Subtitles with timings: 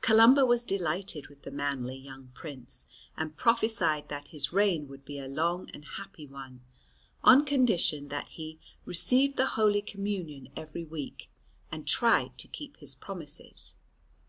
[0.00, 2.86] Columba was delighted with the manly young prince,
[3.16, 6.60] and prophesied that his reign would be a long and happy one,
[7.24, 11.32] on condition that he "received the Holy Communion every week,
[11.72, 13.74] and tried to keep his promises."